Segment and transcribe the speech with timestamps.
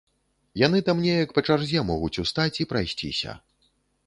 [0.61, 3.39] Яны там неяк па чарзе могуць устаць і прайсціся.